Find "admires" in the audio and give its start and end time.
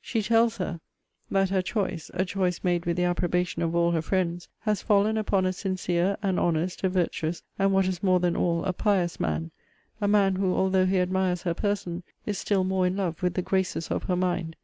10.98-11.42